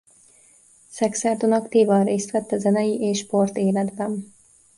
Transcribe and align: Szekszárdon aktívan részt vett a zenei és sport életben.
Szekszárdon 0.89 1.51
aktívan 1.51 2.03
részt 2.03 2.31
vett 2.31 2.51
a 2.51 2.57
zenei 2.57 2.99
és 3.01 3.19
sport 3.19 3.57
életben. 3.57 4.33